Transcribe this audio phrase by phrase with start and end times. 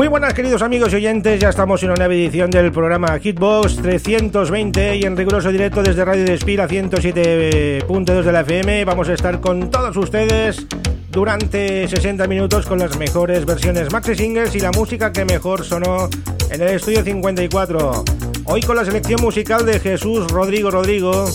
[0.00, 3.82] Muy buenas queridos amigos y oyentes, ya estamos en una nueva edición del programa Hitbox
[3.82, 8.86] 320 y en riguroso directo desde Radio Despira 107.2 de la FM.
[8.86, 10.66] Vamos a estar con todos ustedes
[11.10, 16.08] durante 60 minutos con las mejores versiones maxi singles y la música que mejor sonó
[16.50, 18.02] en el estudio 54.
[18.46, 21.26] Hoy con la selección musical de Jesús Rodrigo Rodrigo,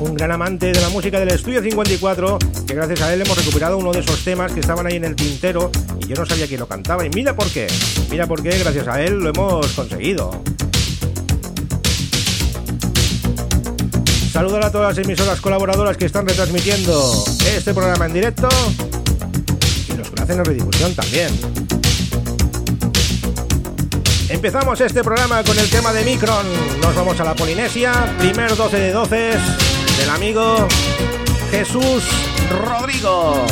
[0.00, 3.78] un gran amante de la música del estudio 54, que gracias a él hemos recuperado
[3.78, 6.60] uno de esos temas que estaban ahí en el tintero y yo no sabía quién
[6.60, 7.04] lo cantaba.
[7.04, 7.66] Y mira por qué,
[8.10, 10.42] mira por qué, gracias a él lo hemos conseguido.
[14.32, 17.24] Saludar a todas las emisoras colaboradoras que están retransmitiendo
[17.56, 18.48] este programa en directo
[19.88, 21.30] y los que lo hacen en redifusión también.
[24.28, 26.46] Empezamos este programa con el tema de Micron.
[26.82, 29.67] Nos vamos a la Polinesia, primer 12 de 12
[29.98, 30.68] del amigo
[31.50, 32.04] Jesús
[32.50, 33.44] Rodrigo.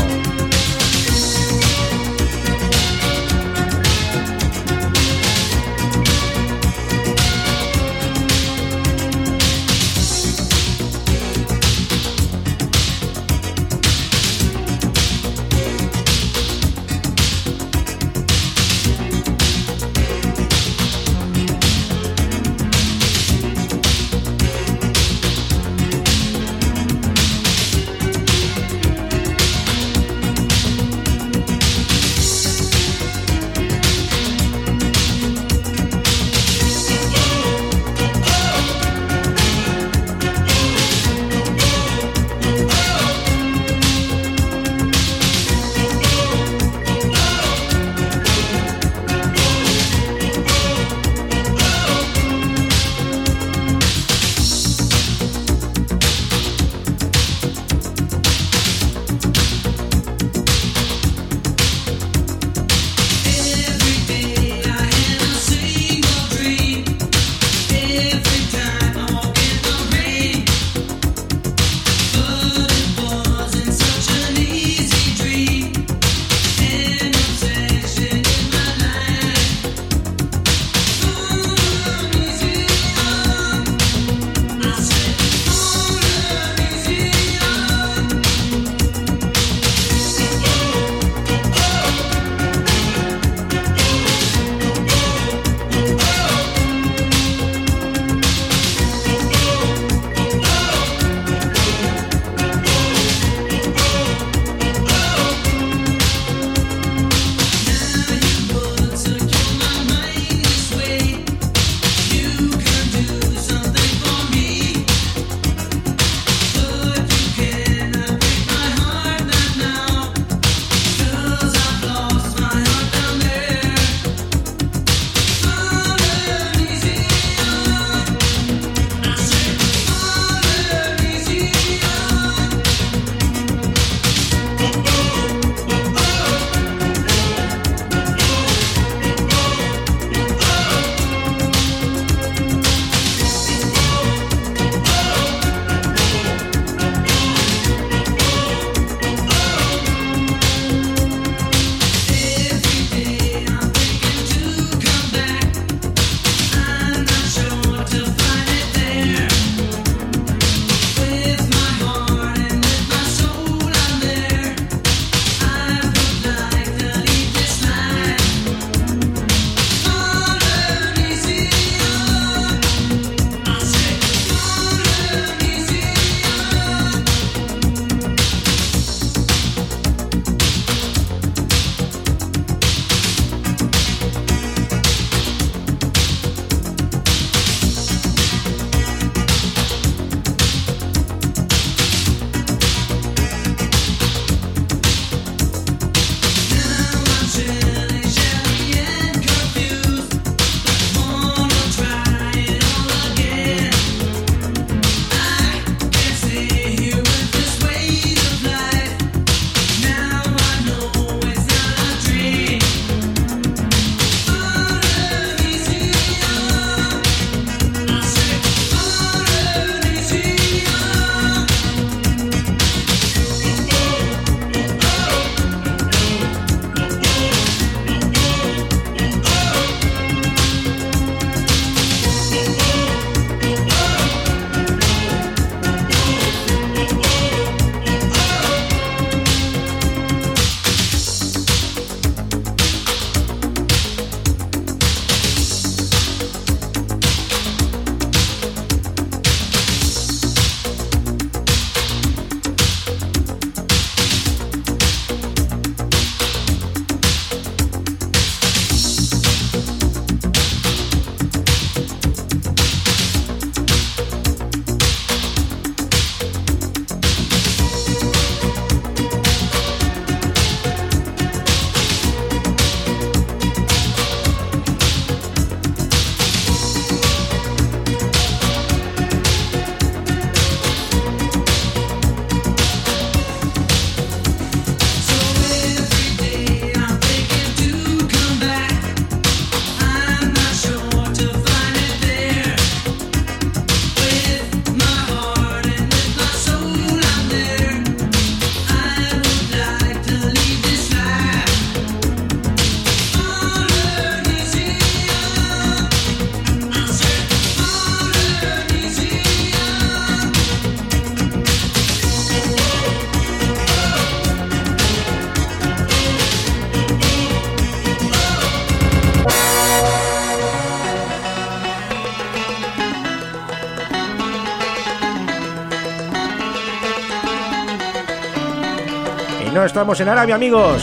[329.77, 330.83] Estamos en Arabia, amigos.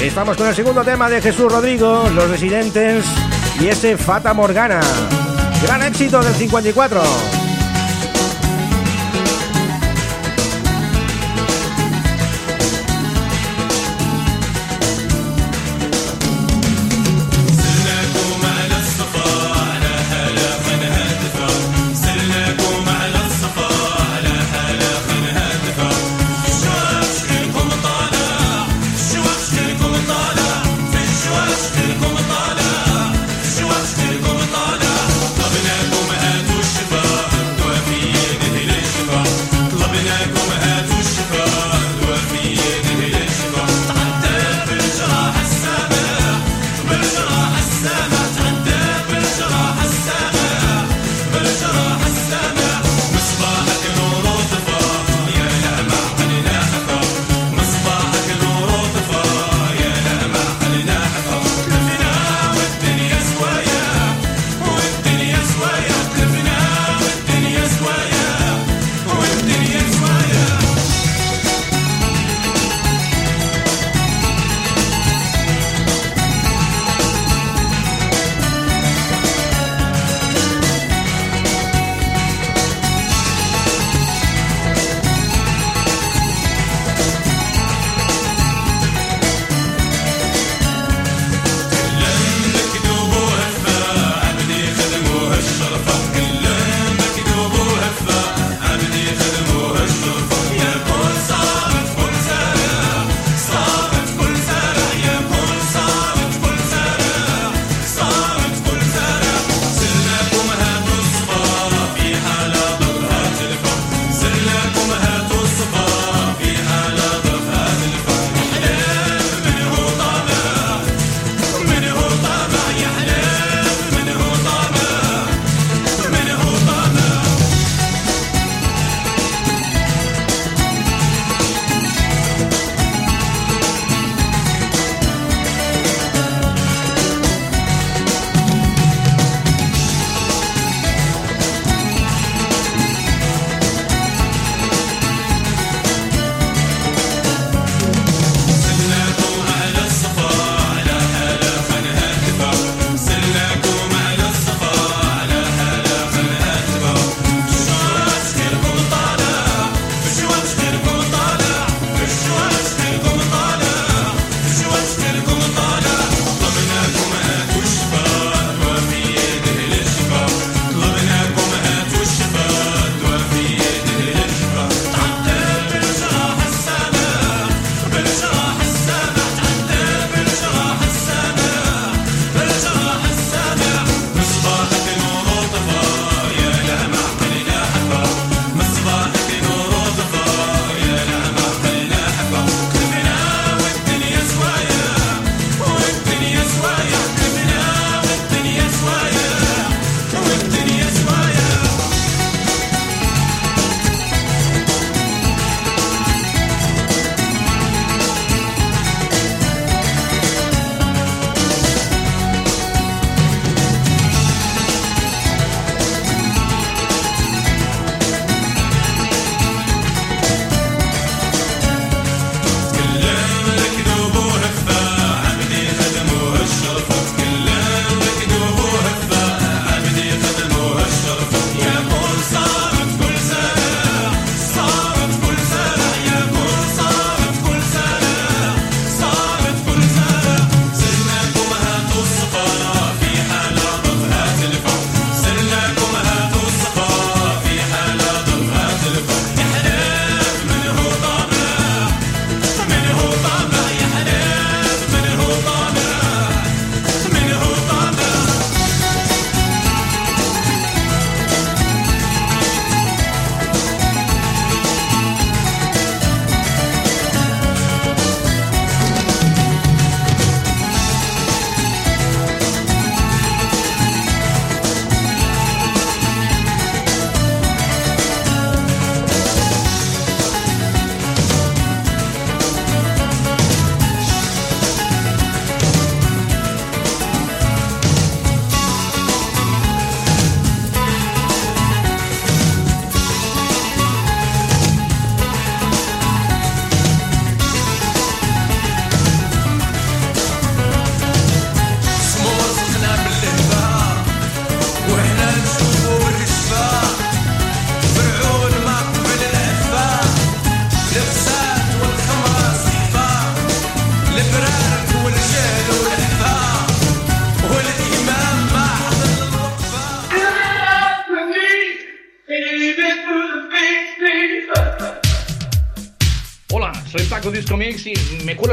[0.00, 3.04] Estamos con el segundo tema de Jesús Rodrigo, Los Residentes
[3.58, 4.82] y ese Fata Morgana.
[5.64, 7.39] Gran éxito del 54.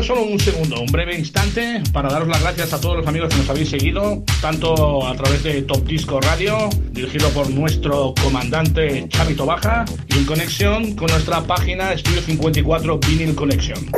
[0.07, 3.35] Solo un segundo, un breve instante para daros las gracias a todos los amigos que
[3.35, 9.45] nos habéis seguido, tanto a través de Top Disco Radio, dirigido por nuestro comandante Chavito
[9.45, 13.91] Baja, y en conexión con nuestra página Estudio 54 Vinyl Connection.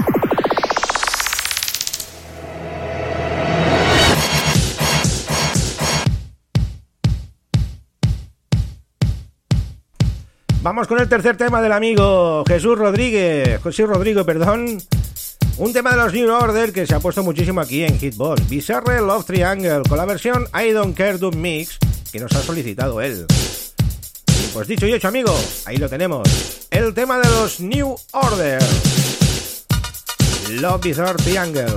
[10.64, 13.62] Vamos con el tercer tema del amigo Jesús Rodríguez.
[13.62, 14.80] José Rodrigo, perdón.
[15.60, 18.48] Un tema de los New Order que se ha puesto muchísimo aquí en Hitbox.
[18.48, 21.78] Bizarre Love Triangle con la versión I Don't Care Do Mix
[22.14, 23.26] que nos ha solicitado él.
[24.54, 26.30] Pues dicho y hecho, amigo, ahí lo tenemos.
[26.72, 28.64] El tema de los New Order.
[30.62, 31.68] Love Bizarre Triangle.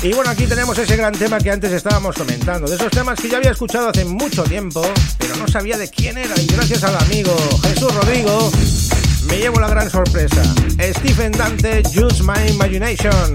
[0.00, 3.28] Y bueno, aquí tenemos ese gran tema que antes estábamos comentando, de esos temas que
[3.28, 4.80] ya había escuchado hace mucho tiempo,
[5.18, 8.50] pero no sabía de quién era y gracias al amigo Jesús Rodrigo
[9.28, 10.42] me llevo la gran sorpresa.
[10.80, 13.34] Stephen Dante, Use My Imagination.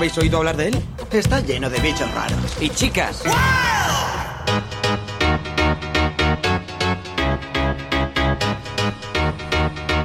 [0.03, 0.83] habéis oído hablar de él?
[1.13, 2.57] Está lleno de bichos raros.
[2.61, 3.23] Y chicas.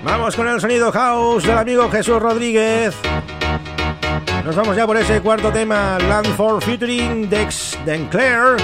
[0.04, 2.94] Vamos con el sonido house del amigo Jesús Rodríguez.
[4.46, 8.58] Nos vamos ya por ese cuarto tema, Land for Featuring Dex Denclair.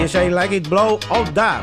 [0.00, 1.62] Y ese I Like It Blow Out Dub.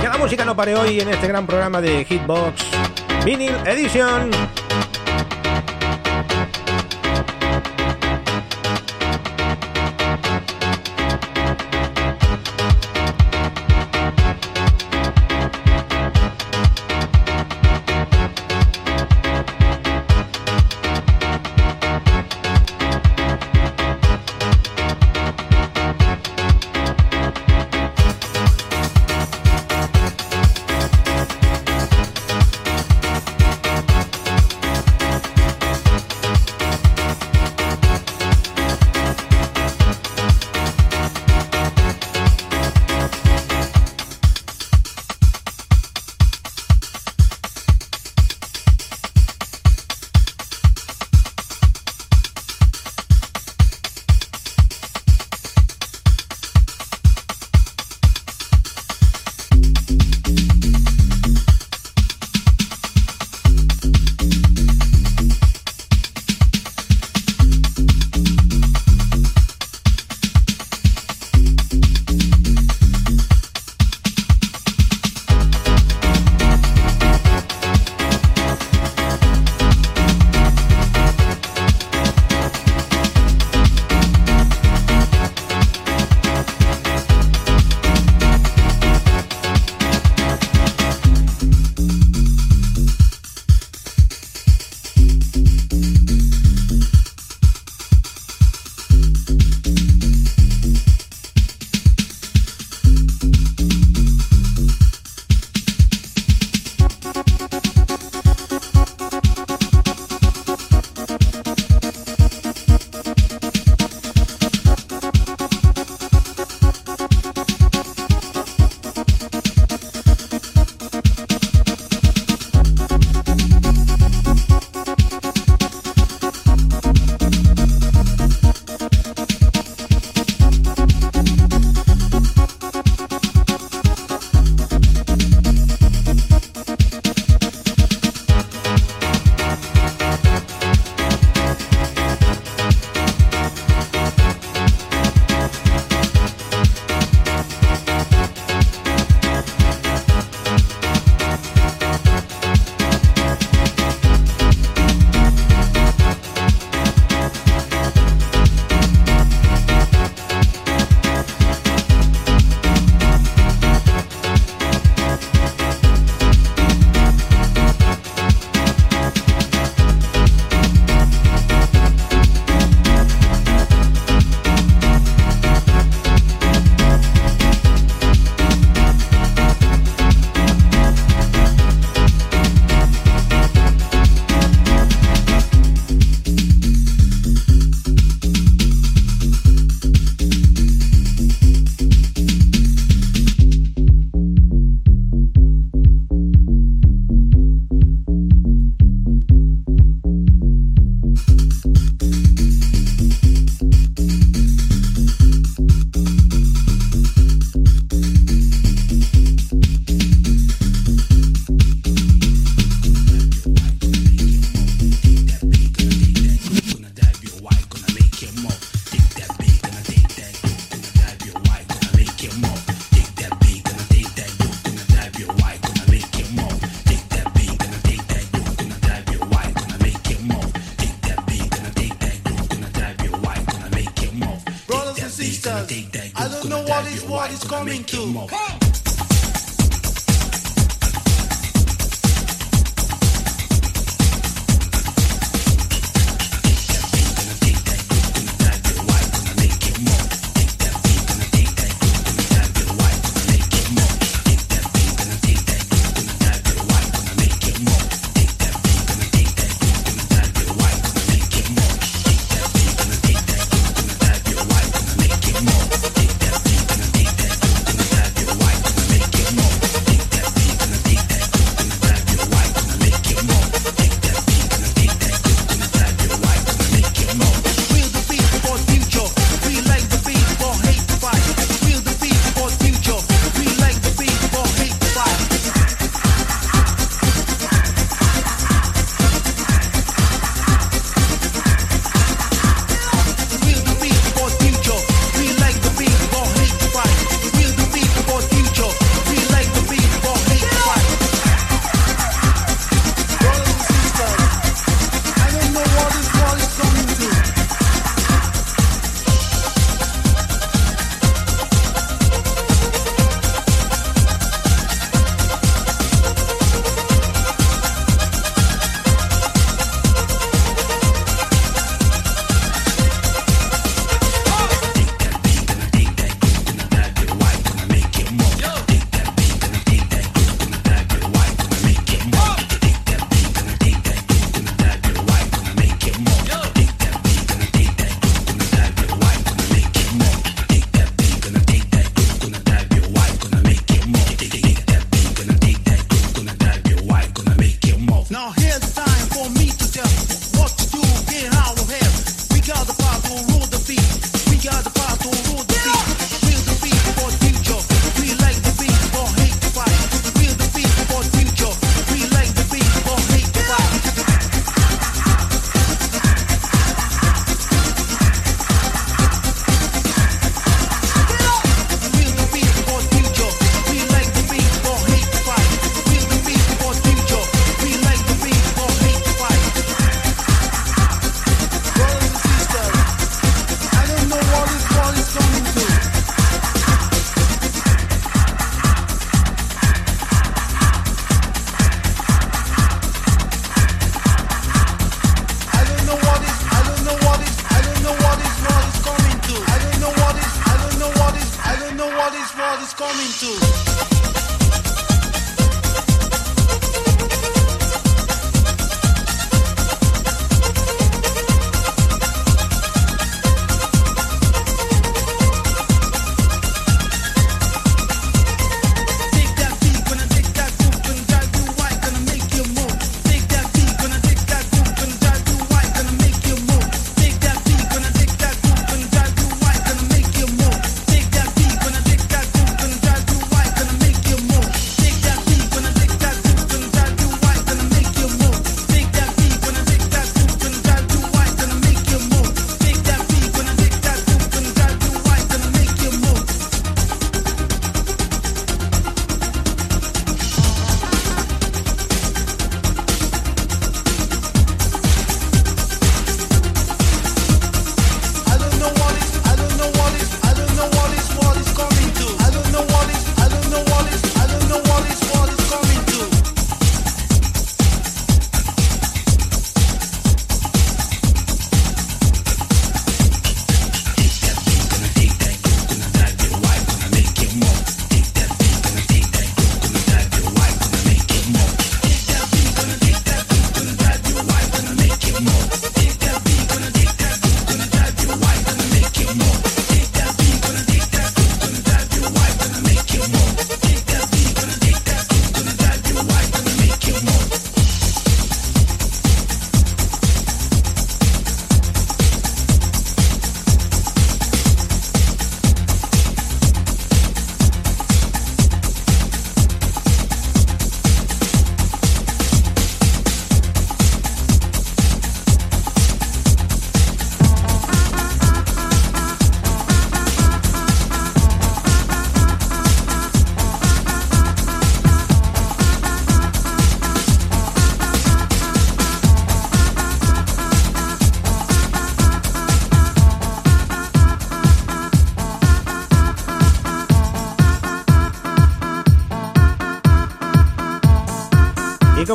[0.00, 2.62] Que la música no pare hoy en este gran programa de Hitbox
[3.24, 4.30] Vinyl Edition.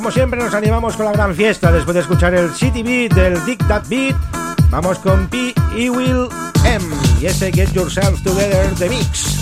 [0.08, 3.43] Como siempre nos animamos con la gran fiesta después de escuchar el City Beat del
[3.43, 4.15] Dick Beat.
[4.70, 5.54] Vamos con P.
[5.76, 5.89] E.
[5.89, 6.30] Will
[6.63, 6.86] M.
[7.20, 9.36] Y ese Get Yourself Together The Mix.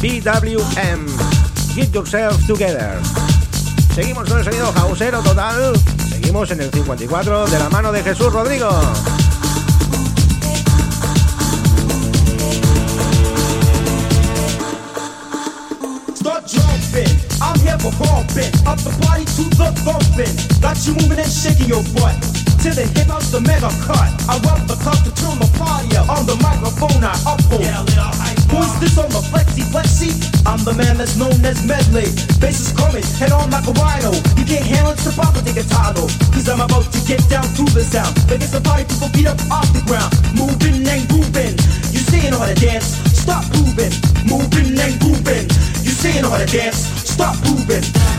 [0.00, 1.74] PWM.
[1.74, 2.98] Get Yourself Together.
[3.94, 5.74] Seguimos con el sonido hausero total.
[6.08, 8.70] Seguimos en el 54 de la mano de Jesús Rodrigo.
[17.76, 20.34] For bumping, up the party to the thumping.
[20.58, 22.16] Got you moving and shaking your butt.
[22.58, 24.10] Till they hip hop's the mega cut.
[24.26, 26.10] I rub the cup to turn the party up.
[26.10, 27.62] On the microphone, I uphold.
[27.62, 27.86] Yeah,
[28.50, 30.10] Who's this on the flexi flexi?
[30.42, 32.10] I'm the man that's known as Medley.
[32.42, 34.10] Bass is coming, head on like a rhino.
[34.34, 36.10] You can't handle it, so papa take a title.
[36.34, 38.10] Cause I'm about to get down to the sound.
[38.26, 40.10] Make it the party people beat up off the ground.
[40.34, 41.54] Moving and grooving.
[41.94, 43.94] You say you know how to dance, stop moving.
[44.26, 45.46] Moving and grooving.
[45.86, 48.17] You say you know how to dance, stop moving.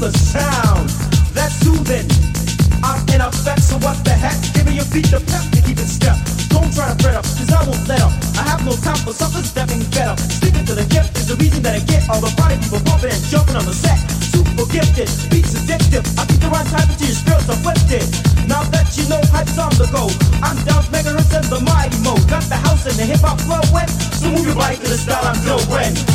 [0.00, 0.88] The sound.
[1.36, 2.08] That's soothing.
[2.80, 4.32] I'm in effect, so what the heck?
[4.56, 6.16] Giving your feet the pep to keep it step.
[6.48, 8.12] Don't try to fret up, cause I won't let up.
[8.40, 10.16] I have no time for something stepping better.
[10.16, 13.12] Sticking to the gift is the reason that I get all the party people pumping
[13.12, 14.00] and jumping on the set.
[14.24, 16.08] Super gifted, beats addictive.
[16.16, 18.04] I keep the right type until your spirits are lifted.
[18.48, 20.08] Now that you know how time to go,
[20.40, 22.24] I'm down megahertz and the mighty mode.
[22.24, 24.96] Got the house and the hip hop flow wet, so move your body to the
[24.96, 26.09] style I'm doing.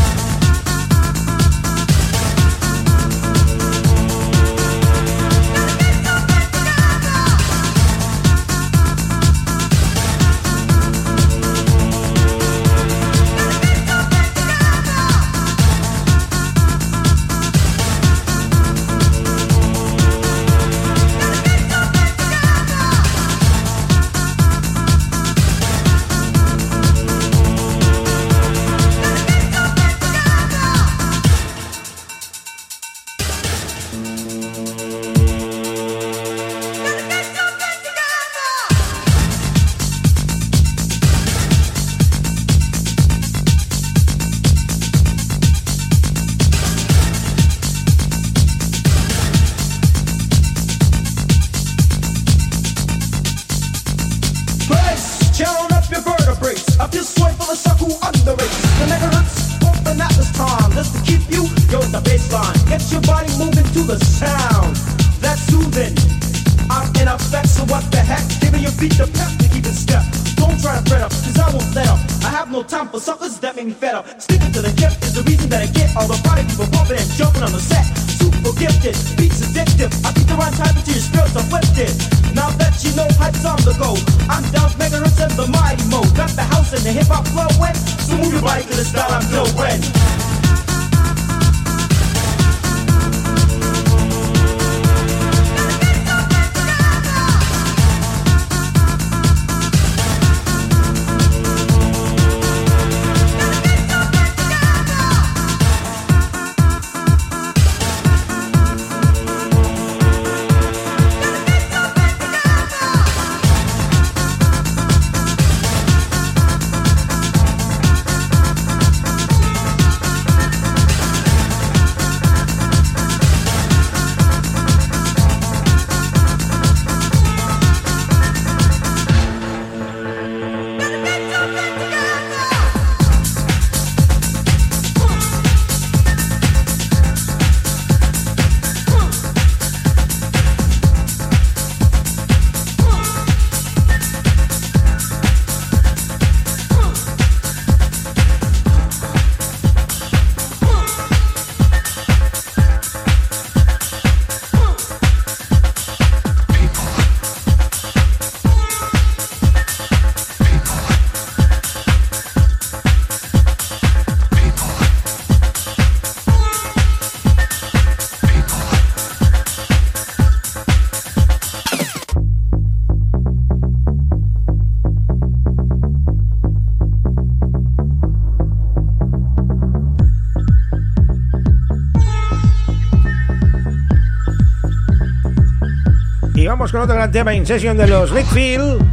[186.75, 188.85] Con otro gran tema, In Session de los Rickfield.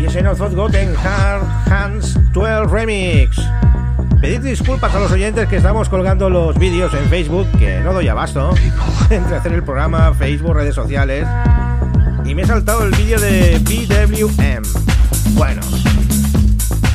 [0.00, 3.36] Y ese No Goten Hard Hands 12 Remix.
[4.20, 8.08] Pedir disculpas a los oyentes que estamos colgando los vídeos en Facebook, que no doy
[8.08, 8.52] abasto,
[9.10, 11.24] entre hacer el programa, Facebook, redes sociales.
[12.24, 15.34] Y me he saltado el vídeo de BWM.
[15.34, 15.60] Bueno,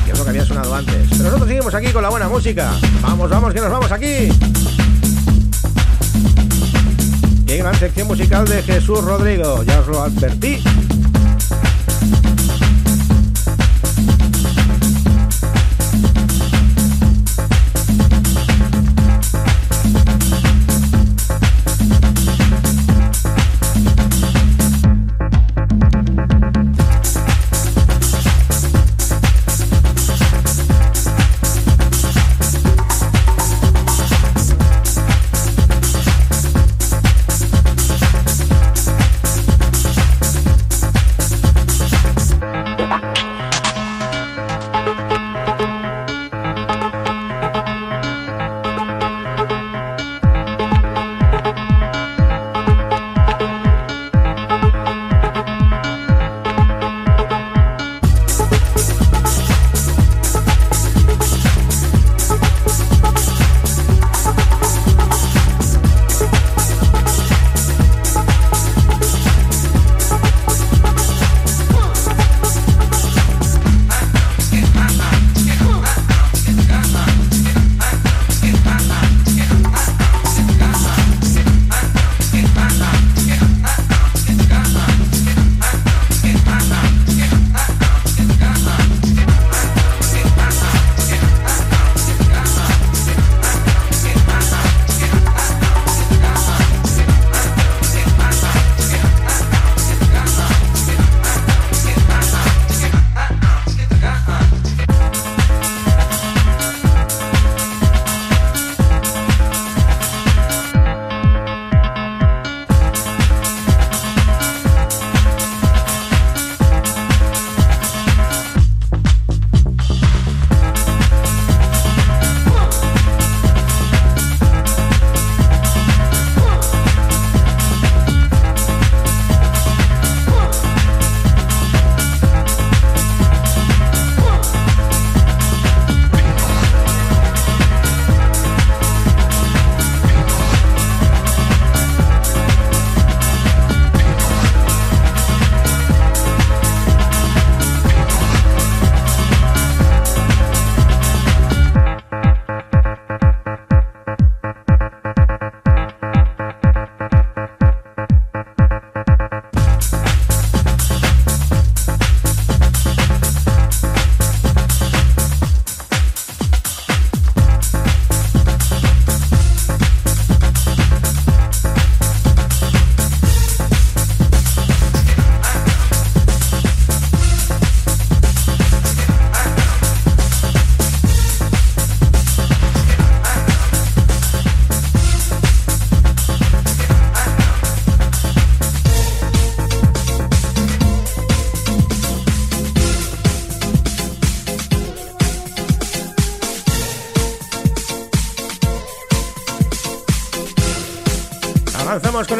[0.04, 1.08] que es lo que había sonado antes.
[1.12, 2.72] Pero nosotros seguimos aquí con la buena música.
[3.00, 4.28] Vamos, vamos, que nos vamos aquí.
[7.58, 10.62] Gran sección musical de Jesús Rodrigo, ya os lo advertí.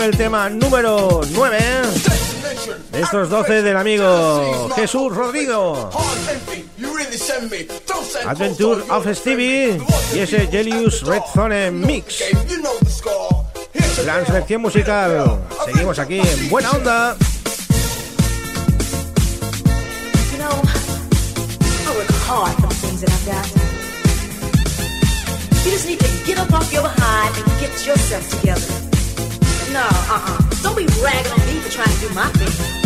[0.06, 1.58] El tema número 9
[2.92, 5.90] de estos 12 del amigo Jesús Rodrigo.
[8.24, 9.80] Adventure of Stevie
[10.14, 12.22] y ese Gelius Red Zone Mix.
[14.04, 15.40] Gran selección musical.
[15.64, 17.16] Seguimos aquí en Buena Onda.
[25.64, 28.85] You just need to get up off your behind and get yourself together.
[29.76, 30.40] No, uh-uh.
[30.62, 32.85] Don't be ragging on me for trying to do my thing.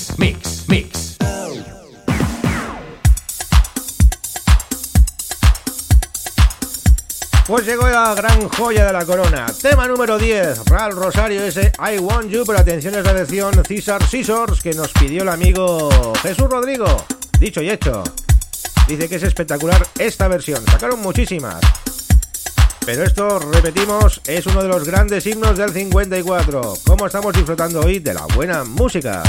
[7.65, 9.45] Llegó la gran joya de la corona.
[9.61, 14.03] Tema número 10, Real Rosario ese I Want You, pero atención a la versión César
[14.03, 15.89] Scissors que nos pidió el amigo
[16.23, 16.87] Jesús Rodrigo.
[17.39, 18.03] Dicho y hecho.
[18.87, 20.65] Dice que es espectacular esta versión.
[20.65, 21.59] Sacaron muchísimas.
[22.83, 26.73] Pero esto, repetimos, es uno de los grandes himnos del 54.
[26.87, 29.21] ¿Cómo estamos disfrutando hoy de la buena música?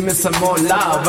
[0.00, 1.04] Give me some more love.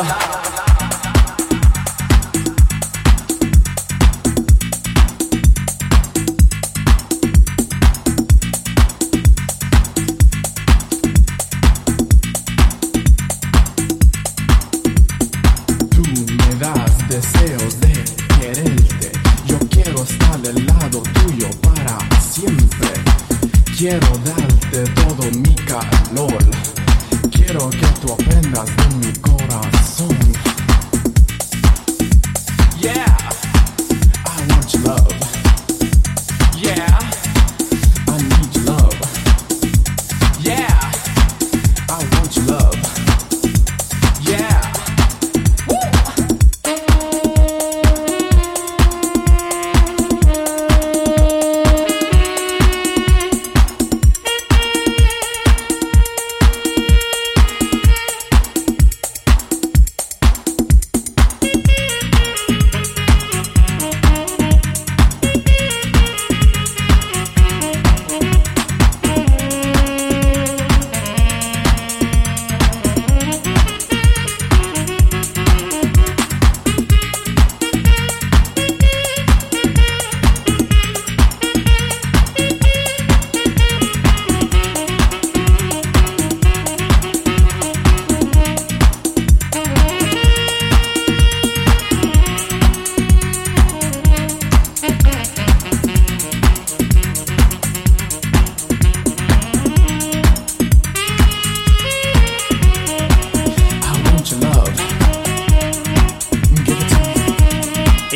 [15.88, 18.04] Tú me das deseos de
[18.38, 19.12] quererte.
[19.46, 20.04] Yo quiero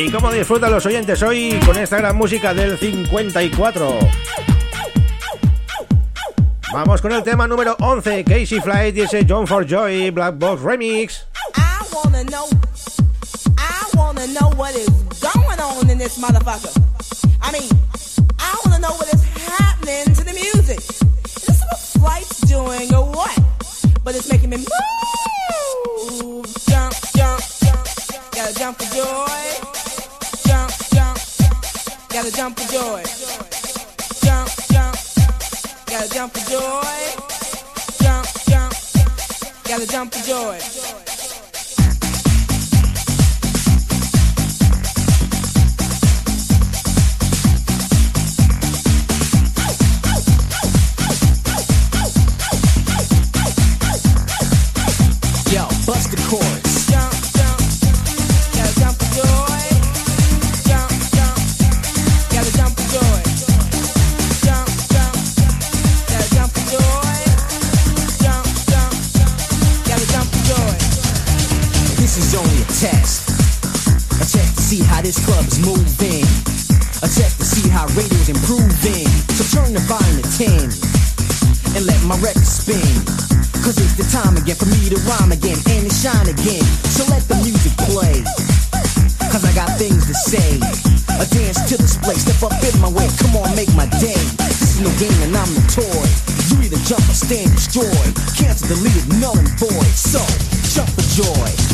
[0.07, 3.99] ¿Y cómo disfrutan los oyentes hoy con esta gran música del 54?
[6.71, 10.61] Vamos con el tema número 11, Casey Flight y ese John for Joy Black Box
[10.61, 11.25] Remix.
[11.57, 12.47] I wanna know,
[13.57, 14.87] I wanna know what is
[15.19, 16.71] going on in this motherfucker.
[17.41, 17.69] I mean,
[18.39, 19.21] I wanna know what is
[19.59, 20.79] happening to the music.
[20.79, 23.37] Is this what Flight's doing or what?
[24.05, 26.45] But it's making me move.
[26.69, 27.85] Jump, jump, jump,
[28.31, 29.66] gotta jump for joy.
[32.27, 33.03] Gotta jump for joy.
[34.25, 34.97] Jump, jump,
[35.85, 36.83] gotta jump for joy.
[38.03, 38.73] Jump, jump,
[39.63, 40.86] gotta jump for joy.
[82.67, 82.99] Spin.
[83.63, 86.63] Cause it's the time again for me to rhyme again and to shine again.
[86.91, 88.23] So let the music play.
[89.31, 90.59] Cause I got things to say.
[91.17, 94.19] A dance to this place, step up in my way, come on, make my day.
[94.51, 96.07] This is no game and I'm the toy.
[96.51, 98.13] You either jump or stand destroyed.
[98.35, 99.93] Cancel, deleted, null and void.
[99.95, 100.21] So,
[100.75, 101.66] jump for joy.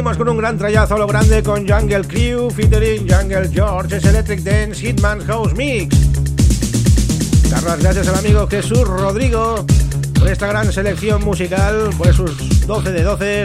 [0.00, 4.04] Despedimos con un gran trayazo a lo grande con Jungle Crew featuring Jungle George, es
[4.04, 5.94] Electric Dance Hitman House Mix.
[7.50, 9.66] Dar las gracias al amigo Jesús Rodrigo
[10.18, 13.44] por esta gran selección musical, por esos 12 de 12.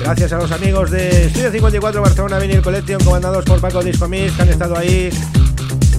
[0.00, 4.32] Gracias a los amigos de Estudio 54 Barcelona Vinyl Collection, comandados por Paco Disco Mix,
[4.32, 5.10] que han estado ahí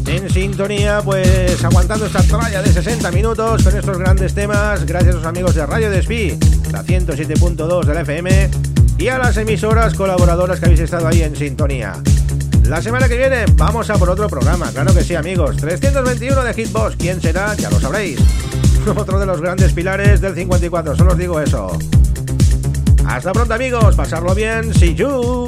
[0.08, 4.86] en sintonía, pues aguantando esta tralla de 60 minutos con estos grandes temas.
[4.86, 6.38] Gracias a los amigos de Radio Despí,
[6.74, 8.50] la 107.2 de la FM,
[9.00, 11.94] y a las emisoras colaboradoras que habéis estado ahí en sintonía.
[12.66, 15.56] La semana que viene vamos a por otro programa, claro que sí, amigos.
[15.58, 17.56] 321 de Hitbox, ¿quién será?
[17.56, 18.20] Ya lo sabréis.
[18.96, 21.78] Otro de los grandes pilares del 54, solo os digo eso.
[23.06, 25.48] Hasta pronto, amigos, pasarlo bien, see you.